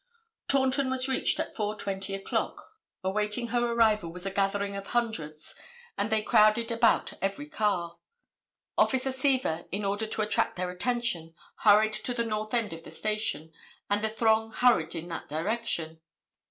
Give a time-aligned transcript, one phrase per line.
[0.47, 2.71] Taunton was reached at 4:20 o'clock.
[3.03, 5.53] Awaiting her arrival was a gathering of hundreds,
[5.95, 7.99] and they crowded about every car.
[8.79, 12.89] Officer Seaver in order to attract their attention, hurried to the north end of the
[12.89, 13.53] station,
[13.91, 16.01] and the throng hurried in that direction.